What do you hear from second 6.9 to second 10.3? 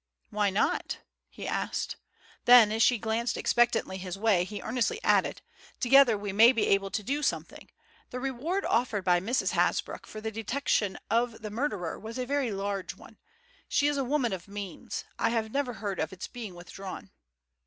do something. The reward offered by Mrs. Hasbrouck for